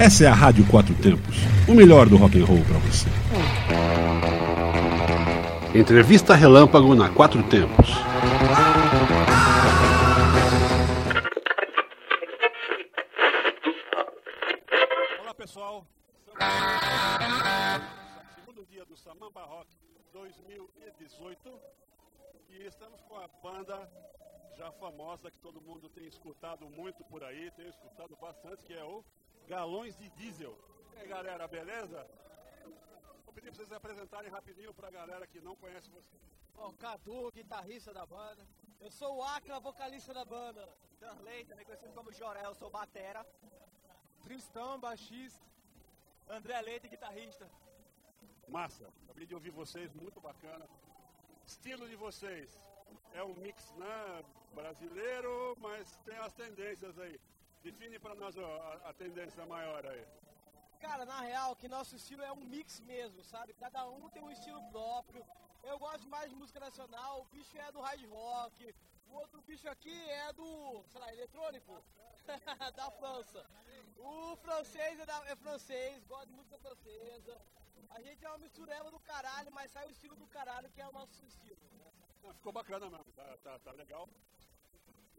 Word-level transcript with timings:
Essa 0.00 0.24
é 0.24 0.28
a 0.28 0.32
Rádio 0.32 0.66
Quatro 0.66 0.94
Tempos, 0.94 1.36
o 1.68 1.74
melhor 1.74 2.08
do 2.08 2.16
rock 2.16 2.40
and 2.40 2.46
roll 2.46 2.64
para 2.64 2.78
você. 2.78 3.06
Entrevista 5.78 6.34
Relâmpago 6.34 6.94
na 6.94 7.10
Quatro 7.10 7.42
Tempos. 7.42 7.90
Olá 15.20 15.34
pessoal, 15.36 15.86
segundo 18.36 18.64
dia 18.70 18.86
do 18.86 18.96
Samamba 18.96 19.42
Rock 19.42 19.68
2018 20.14 21.60
e 22.48 22.66
estamos 22.66 23.02
com 23.02 23.16
a 23.16 23.28
banda 23.42 23.86
já 24.56 24.72
famosa 24.80 25.30
que 25.30 25.38
todo 25.40 25.60
mundo 25.60 25.90
tem 25.90 26.06
escutado 26.06 26.64
muito 26.70 27.04
por 27.04 27.22
aí, 27.22 27.50
tem 27.54 27.68
escutado 27.68 28.16
bastante, 28.18 28.64
que 28.64 28.72
é 28.72 28.82
o 28.82 29.04
Galões 29.50 29.98
de 29.98 30.08
Diesel. 30.10 30.56
E 30.94 30.98
aí 31.00 31.08
galera, 31.08 31.48
beleza? 31.48 32.06
Vou 33.24 33.34
pedir 33.34 33.48
para 33.48 33.56
vocês 33.56 33.68
se 33.68 33.74
apresentarem 33.74 34.30
rapidinho 34.30 34.72
para 34.72 34.86
a 34.86 34.92
galera 34.92 35.26
que 35.26 35.40
não 35.40 35.56
conhece 35.56 35.90
vocês. 35.90 36.22
Bom, 36.54 36.72
Cadu, 36.74 37.32
guitarrista 37.32 37.92
da 37.92 38.06
banda. 38.06 38.46
Eu 38.80 38.92
sou 38.92 39.16
o 39.16 39.24
Acla, 39.24 39.58
vocalista 39.58 40.14
da 40.14 40.24
banda. 40.24 40.62
Danley, 41.00 41.44
também 41.46 41.64
conhecido 41.64 41.92
como 41.92 42.12
Jorel, 42.12 42.54
sou 42.54 42.70
batera. 42.70 43.26
Tristão, 44.22 44.78
baixista. 44.78 45.44
André 46.28 46.60
Leite, 46.60 46.86
guitarrista. 46.86 47.50
Massa, 48.46 48.86
acabei 49.02 49.26
de 49.26 49.34
ouvir 49.34 49.50
vocês, 49.50 49.92
muito 49.94 50.20
bacana. 50.20 50.64
Estilo 51.44 51.88
de 51.88 51.96
vocês 51.96 52.56
é 53.14 53.24
um 53.24 53.34
mix 53.34 53.72
né, 53.72 54.24
brasileiro, 54.54 55.56
mas 55.58 55.96
tem 56.04 56.18
as 56.18 56.32
tendências 56.34 56.96
aí. 57.00 57.18
Define 57.62 57.98
para 57.98 58.14
nós 58.14 58.36
ó, 58.36 58.80
a, 58.84 58.92
tendência 58.94 59.44
maior 59.44 59.84
aí. 59.86 60.06
Cara, 60.80 61.04
na 61.04 61.20
real, 61.20 61.54
que 61.54 61.68
nosso 61.68 61.94
estilo 61.94 62.22
é 62.22 62.32
um 62.32 62.44
mix 62.54 62.80
mesmo, 62.80 63.22
sabe? 63.22 63.52
Cada 63.54 63.86
um 63.86 64.08
tem 64.08 64.22
um 64.22 64.30
estilo 64.30 64.62
próprio. 64.70 65.22
Eu 65.62 65.78
gosto 65.78 66.08
mais 66.08 66.30
de 66.30 66.36
música 66.36 66.58
nacional, 66.58 67.20
o 67.20 67.24
bicho 67.26 67.56
é 67.58 67.70
do 67.70 67.82
hard 67.82 68.02
rock, 68.08 68.74
o 69.08 69.14
outro 69.14 69.42
bicho 69.42 69.68
aqui 69.68 69.98
é 70.10 70.32
do, 70.32 70.82
sei 70.88 71.00
lá, 71.00 71.12
eletrônico, 71.12 71.84
da 72.76 72.90
França. 72.92 73.44
O 73.98 74.36
francês 74.36 74.98
é, 74.98 75.04
da, 75.04 75.22
é 75.26 75.36
francês, 75.36 76.06
gosta 76.06 76.26
de 76.26 76.32
música 76.32 76.58
francesa. 76.58 77.38
A 77.90 78.00
gente 78.00 78.24
é 78.24 78.28
uma 78.28 78.38
mistureba 78.38 78.90
do 78.90 79.00
caralho, 79.00 79.52
mas 79.52 79.70
sai 79.70 79.86
o 79.86 79.90
estilo 79.90 80.16
do 80.16 80.26
caralho, 80.28 80.70
que 80.70 80.80
é 80.80 80.88
o 80.88 80.92
nosso 80.92 81.22
estilo. 81.26 81.60
Ficou 82.36 82.52
bacana 82.52 82.88
mesmo, 82.88 83.12
tá, 83.12 83.36
tá, 83.42 83.58
tá 83.58 83.72
legal. 83.72 84.08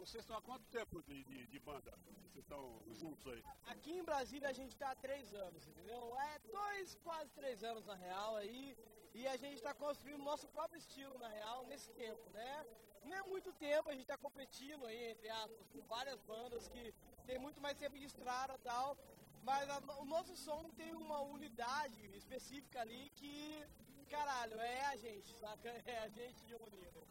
Vocês 0.00 0.22
estão 0.24 0.36
há 0.38 0.40
quanto 0.40 0.64
tempo 0.68 1.02
de, 1.02 1.22
de, 1.24 1.46
de 1.46 1.58
banda? 1.58 1.92
Vocês 2.22 2.42
estão 2.44 2.62
juntos 3.00 3.26
aí? 3.32 3.44
Aqui 3.66 3.92
em 3.98 4.02
Brasília 4.02 4.48
a 4.48 4.52
gente 4.52 4.70
está 4.70 4.92
há 4.92 4.96
três 4.96 5.34
anos, 5.34 5.66
entendeu? 5.68 6.16
É 6.18 6.38
dois, 6.50 6.94
quase 7.04 7.30
três 7.32 7.62
anos 7.62 7.84
na 7.84 7.96
real 7.96 8.36
aí. 8.36 8.78
E 9.14 9.26
a 9.26 9.36
gente 9.36 9.56
está 9.56 9.74
construindo 9.74 10.22
nosso 10.22 10.48
próprio 10.48 10.78
estilo, 10.78 11.18
na 11.18 11.28
real, 11.28 11.66
nesse 11.66 11.90
tempo, 11.90 12.30
né? 12.30 12.66
Não 13.04 13.14
é 13.14 13.22
muito 13.24 13.52
tempo, 13.52 13.90
a 13.90 13.92
gente 13.92 14.08
está 14.08 14.16
competindo 14.16 14.86
aí, 14.86 15.10
entre 15.10 15.28
aspas, 15.28 15.68
com 15.68 15.82
várias 15.82 16.20
bandas 16.22 16.66
que 16.68 16.94
tem 17.26 17.38
muito 17.38 17.60
mais 17.60 17.76
tempo 17.76 17.98
de 17.98 18.06
estrada 18.06 18.54
e 18.54 18.58
tal. 18.60 18.96
Mas 19.42 19.68
a, 19.68 19.78
o 19.98 20.06
nosso 20.06 20.34
som 20.34 20.70
tem 20.70 20.94
uma 20.94 21.20
unidade 21.20 22.00
específica 22.16 22.80
ali 22.80 23.10
que, 23.10 23.66
caralho, 24.08 24.58
é 24.60 24.86
a 24.86 24.96
gente, 24.96 25.30
saca? 25.34 25.70
É 25.84 25.98
a 25.98 26.08
gente 26.08 26.42
de 26.46 26.54
unido. 26.54 27.09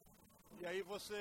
E 0.61 0.65
aí 0.65 0.81
você, 0.81 1.15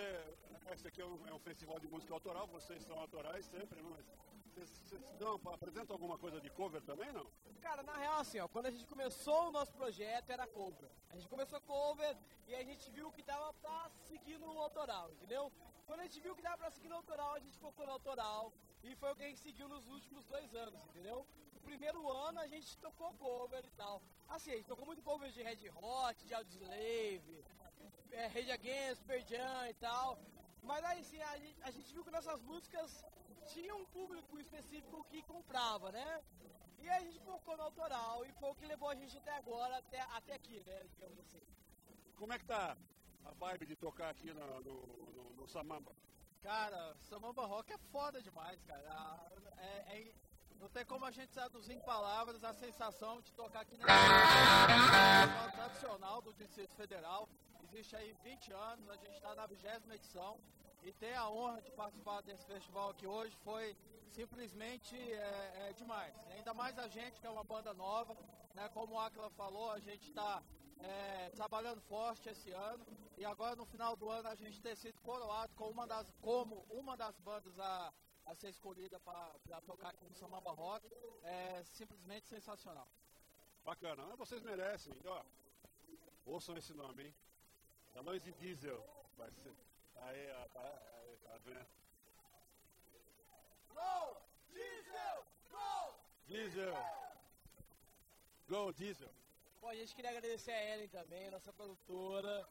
esse 0.73 0.89
aqui 0.89 1.01
é 1.01 1.07
um, 1.07 1.17
é 1.29 1.33
um, 1.33 1.39
festival 1.39 1.79
de 1.79 1.87
música 1.87 2.13
autoral, 2.13 2.45
vocês 2.49 2.83
são 2.83 2.99
autorais 2.99 3.47
sempre, 3.47 3.81
não? 3.81 3.91
Mas 3.91 4.05
vocês, 4.53 4.69
vocês 4.85 5.13
dão, 5.13 5.41
apresentam 5.53 5.95
alguma 5.95 6.19
coisa 6.19 6.41
de 6.41 6.51
cover 6.51 6.83
também, 6.83 7.13
não? 7.13 7.25
Cara, 7.61 7.85
na 7.85 7.97
real 7.97 8.19
assim, 8.19 8.41
ó, 8.41 8.49
quando 8.49 8.67
a 8.67 8.71
gente 8.73 8.85
começou 8.85 9.49
o 9.49 9.53
nosso 9.53 9.73
projeto 9.75 10.31
era 10.31 10.45
cover. 10.49 10.91
A 11.11 11.17
gente 11.17 11.29
começou 11.29 11.61
cover 11.61 12.17
e 12.49 12.55
a 12.57 12.65
gente 12.65 12.91
viu 12.91 13.13
que 13.13 13.23
dava 13.23 13.53
pra 13.55 13.89
seguir 14.09 14.39
no 14.39 14.59
autoral, 14.59 15.09
entendeu? 15.13 15.53
Quando 15.87 16.01
a 16.01 16.03
gente 16.03 16.21
viu 16.21 16.35
que 16.35 16.43
dava 16.43 16.59
pra 16.59 16.71
seguir 16.73 16.89
no 16.89 16.97
autoral, 16.97 17.35
a 17.35 17.39
gente 17.39 17.57
focou 17.59 17.87
no 17.87 17.93
autoral 17.93 18.53
e 18.83 18.97
foi 18.97 19.13
o 19.13 19.17
que 19.17 19.23
a 19.23 19.29
gente 19.29 19.41
seguiu 19.41 19.69
nos 19.69 19.87
últimos 19.87 20.25
dois 20.25 20.53
anos, 20.53 20.81
entendeu? 20.89 21.25
No 21.69 21.73
primeiro 21.73 22.11
ano 22.11 22.41
a 22.41 22.47
gente 22.47 22.79
tocou 22.79 23.13
cover 23.19 23.63
e 23.63 23.71
tal. 23.73 24.01
Assim, 24.27 24.53
a 24.53 24.57
gente 24.57 24.65
tocou 24.67 24.87
muito 24.87 25.03
cover 25.03 25.31
de 25.31 25.43
Red 25.43 25.69
Hot, 25.77 26.27
de 26.27 26.33
Audioslave, 26.33 27.45
é, 28.11 28.27
Rage 28.29 28.51
Against, 28.51 29.03
Perjan 29.03 29.69
e 29.69 29.75
tal. 29.75 30.19
Mas 30.63 30.83
aí 30.83 31.05
sim, 31.05 31.21
a 31.21 31.37
gente, 31.37 31.63
a 31.63 31.71
gente 31.71 31.93
viu 31.93 32.03
que 32.03 32.11
nossas 32.11 32.41
músicas 32.41 33.05
tinham 33.53 33.77
um 33.83 33.85
público 33.85 34.41
específico 34.41 35.05
que 35.11 35.21
comprava, 35.25 35.93
né? 35.93 36.25
E 36.79 36.89
aí 36.89 37.03
a 37.03 37.05
gente 37.05 37.21
focou 37.21 37.55
no 37.55 37.65
autoral 37.65 38.25
e 38.25 38.33
foi 38.33 38.51
o 38.51 38.55
que 38.55 38.65
levou 38.65 38.89
a 38.89 38.95
gente 38.95 39.19
até 39.19 39.37
agora, 39.37 39.77
até, 39.77 40.01
até 40.01 40.33
aqui, 40.37 40.63
né? 40.65 40.87
Digamos 40.95 41.19
assim. 41.19 41.43
Como 42.17 42.33
é 42.33 42.39
que 42.39 42.47
tá 42.47 42.79
a 43.27 43.31
vibe 43.33 43.67
de 43.67 43.77
tocar 43.77 44.09
aqui 44.09 44.33
no, 44.33 44.61
no, 44.63 44.87
no, 44.87 45.31
no 45.37 45.47
Samamba? 45.47 45.95
Cara, 46.41 46.97
Samamba 47.03 47.45
Rock 47.45 47.75
é 47.75 47.79
foda 47.93 48.23
demais, 48.23 48.59
cara. 48.63 49.31
É, 49.59 49.99
é, 49.99 50.15
não 50.61 50.69
tem 50.69 50.85
como 50.85 51.05
a 51.05 51.11
gente 51.11 51.29
traduzir 51.31 51.75
em 51.75 51.81
palavras 51.81 52.43
a 52.43 52.53
sensação 52.53 53.21
de 53.21 53.33
tocar 53.33 53.61
aqui 53.61 53.77
na 53.79 55.51
tradicional 55.53 56.21
do 56.21 56.33
Distrito 56.35 56.75
Federal. 56.75 57.29
Existe 57.63 57.95
aí 57.97 58.13
20 58.25 58.53
anos, 58.53 58.89
a 58.89 58.97
gente 58.97 59.15
está 59.15 59.35
na 59.35 59.47
vigésima 59.47 59.95
edição 59.95 60.39
e 60.83 60.93
ter 60.93 61.15
a 61.15 61.29
honra 61.29 61.61
de 61.63 61.71
participar 61.73 62.23
desse 62.23 62.45
festival 62.47 62.91
aqui 62.91 63.07
hoje 63.07 63.37
foi 63.45 63.77
simplesmente 64.11 64.97
é, 64.97 65.69
é 65.69 65.73
demais. 65.75 66.15
Ainda 66.31 66.55
mais 66.55 66.79
a 66.79 66.89
gente 66.89 67.21
que 67.21 67.27
é 67.27 67.31
uma 67.31 67.45
banda 67.45 67.73
nova, 67.75 68.17
né? 68.55 68.69
Como 68.71 68.95
o 68.95 69.01
Aquila 69.01 69.31
falou, 69.31 69.71
a 69.71 69.79
gente 69.79 70.09
está 70.09 70.43
é, 70.81 71.31
trabalhando 71.31 71.81
forte 71.83 72.29
esse 72.29 72.51
ano 72.51 72.85
e 73.17 73.25
agora 73.25 73.55
no 73.57 73.67
final 73.67 73.97
do 73.97 74.09
ano 74.09 74.29
a 74.29 74.35
gente 74.35 74.61
ter 74.61 74.77
sido 74.77 75.01
coroado 75.03 75.53
como 75.55 75.71
uma 75.71 75.87
das, 75.87 76.13
como 76.21 76.65
uma 76.71 76.97
das 76.97 77.19
bandas 77.19 77.59
a, 77.59 77.93
a 78.29 78.35
ser 78.35 78.51
escolhida 78.51 79.01
para 79.01 79.61
tocar 79.63 79.89
aqui 79.89 80.05
no 80.05 80.15
Samamba 80.15 80.53
Rock 80.53 80.87
é 81.23 81.63
simplesmente 81.65 82.27
sensacional. 82.27 82.87
Bacana, 83.65 84.05
vocês 84.17 84.43
merecem, 84.43 84.93
ó, 85.07 85.23
ouçam 86.27 86.57
esse 86.57 86.75
nome, 86.75 87.05
hein? 87.05 87.15
Galões 87.95 88.23
de 88.23 88.33
diesel, 88.33 88.85
vai 89.17 89.31
ser, 89.31 89.55
aí, 89.97 90.31
ó, 90.33 90.49
tá, 90.49 90.83
aí, 90.99 91.17
tá 91.25 91.39
vendo? 91.39 91.67
Go, 93.75 94.17
diesel, 94.53 95.25
go! 95.51 95.95
Diesel! 96.27 96.75
Go, 98.49 98.73
diesel! 98.73 99.11
Bom, 99.61 99.69
a 99.69 99.75
gente 99.75 99.95
queria 99.95 100.11
agradecer 100.11 100.53
a 100.53 100.75
Ellen 100.75 100.89
também, 100.89 101.31
nossa 101.31 101.53
produtora, 101.53 102.47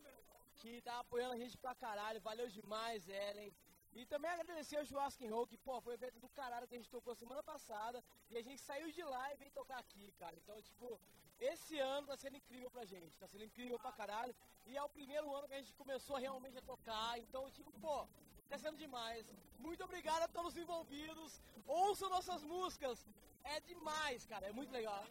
que 0.56 0.82
tá 0.82 1.00
apoiando 1.00 1.34
a 1.36 1.38
gente 1.38 1.56
pra 1.58 1.76
caralho. 1.76 2.20
Valeu 2.22 2.50
demais, 2.50 3.08
Ellen. 3.08 3.54
E 4.00 4.06
também 4.06 4.30
agradecer 4.30 4.78
ao 4.78 4.86
Churrasco 4.86 5.28
Roll, 5.28 5.48
que, 5.52 5.58
pô, 5.58 5.82
foi 5.82 5.94
um 5.94 6.00
evento 6.00 6.20
do 6.20 6.30
caralho 6.30 6.68
que 6.68 6.76
a 6.76 6.78
gente 6.78 6.96
tocou 6.96 7.16
semana 7.16 7.42
passada. 7.42 8.04
E 8.30 8.38
a 8.38 8.44
gente 8.48 8.62
saiu 8.62 8.92
de 8.92 9.04
lá 9.04 9.34
e 9.34 9.38
veio 9.38 9.52
tocar 9.52 9.80
aqui, 9.80 10.12
cara. 10.20 10.36
Então, 10.42 10.56
tipo, 10.62 11.00
esse 11.40 11.80
ano 11.80 12.06
tá 12.06 12.16
sendo 12.16 12.38
incrível 12.38 12.70
pra 12.70 12.86
gente. 12.86 13.18
Tá 13.18 13.28
sendo 13.28 13.44
incrível 13.44 13.80
pra 13.80 13.92
caralho. 13.92 14.36
E 14.68 14.78
é 14.78 14.84
o 14.84 14.90
primeiro 14.98 15.34
ano 15.36 15.48
que 15.48 15.56
a 15.56 15.62
gente 15.62 15.74
começou 15.74 16.18
realmente 16.18 16.60
a 16.60 16.62
tocar. 16.62 17.18
Então, 17.18 17.50
tipo, 17.50 17.72
pô, 17.80 18.08
tá 18.48 18.58
sendo 18.60 18.78
demais. 18.78 19.34
Muito 19.58 19.84
obrigado 19.84 20.22
a 20.22 20.28
todos 20.28 20.54
os 20.54 20.62
envolvidos. 20.62 21.42
Ouçam 21.66 22.08
nossas 22.08 22.44
músicas. 22.44 23.04
É 23.44 23.60
demais, 23.62 24.28
cara. 24.28 24.46
É 24.46 24.52
muito 24.52 24.72
legal. 24.72 25.04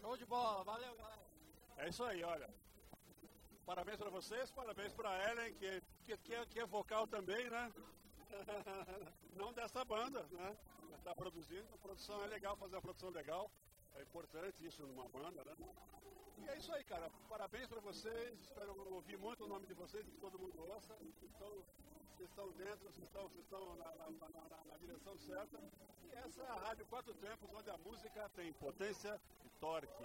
Show 0.00 0.16
de 0.16 0.24
bola, 0.24 0.64
valeu 0.64 0.94
galera. 0.96 1.26
É 1.76 1.88
isso 1.90 2.02
aí, 2.02 2.24
olha. 2.24 2.48
Parabéns 3.66 3.96
para 3.96 4.10
vocês, 4.10 4.48
parabéns 4.52 4.92
para 4.94 5.28
Ellen, 5.28 5.52
que, 5.54 5.82
que, 6.04 6.16
que, 6.18 6.60
é, 6.60 6.62
é 6.62 6.66
vocal 6.66 7.04
também, 7.08 7.50
né? 7.50 7.72
Não 9.34 9.52
dessa 9.52 9.84
banda, 9.84 10.22
né? 10.30 10.56
Está 10.96 11.12
produzindo. 11.16 11.66
A 11.74 11.78
produção 11.78 12.22
é 12.22 12.28
legal, 12.28 12.56
fazer 12.56 12.76
uma 12.76 12.82
produção 12.82 13.10
legal. 13.10 13.50
É 13.96 14.02
importante 14.02 14.64
isso 14.64 14.86
numa 14.86 15.08
banda, 15.08 15.42
né? 15.44 15.56
E 16.38 16.48
é 16.48 16.58
isso 16.58 16.72
aí, 16.72 16.84
cara. 16.84 17.10
Parabéns 17.28 17.66
para 17.66 17.80
vocês. 17.80 18.40
Espero 18.40 18.72
ouvir 18.94 19.18
muito 19.18 19.44
o 19.44 19.48
nome 19.48 19.66
de 19.66 19.74
vocês, 19.74 20.06
que 20.06 20.16
todo 20.18 20.38
mundo 20.38 20.56
gosta. 20.56 20.96
Então, 21.20 21.64
vocês 22.16 22.30
estão 22.30 22.48
dentro, 22.52 22.84
vocês 22.84 23.04
estão, 23.04 23.22
vocês 23.22 23.44
estão 23.44 23.76
na, 23.76 23.84
na, 23.84 24.10
na, 24.10 24.64
na, 24.64 24.76
direção 24.78 25.18
certa. 25.18 25.58
E 26.04 26.14
essa 26.14 26.40
é 26.40 26.46
a 26.46 26.54
Rádio 26.54 26.86
Quatro 26.86 27.14
Tempos, 27.14 27.50
onde 27.52 27.68
a 27.68 27.78
música 27.78 28.30
tem 28.36 28.52
potência 28.52 29.20
e 29.44 29.48
torque. 29.58 30.04